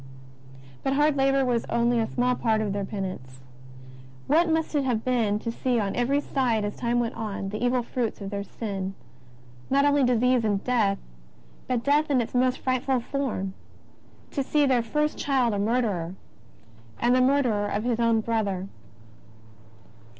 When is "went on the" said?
6.99-7.63